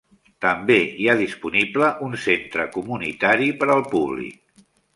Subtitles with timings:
[0.43, 4.69] També hi ha disponible un centre comunitari per al públic.